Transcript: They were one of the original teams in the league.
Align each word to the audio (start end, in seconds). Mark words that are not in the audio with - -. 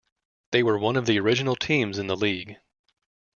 They 0.49 0.63
were 0.63 0.79
one 0.79 0.95
of 0.95 1.05
the 1.05 1.19
original 1.19 1.55
teams 1.55 1.99
in 1.99 2.07
the 2.07 2.15
league. 2.17 2.57